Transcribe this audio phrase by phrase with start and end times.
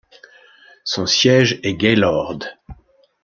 [0.83, 2.39] Son siège est Gaylord.